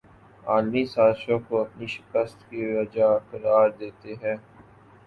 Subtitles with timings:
[0.43, 4.35] عالمی سازشوں کو اپنی شکست کی وجہ قرار دیتے ہیں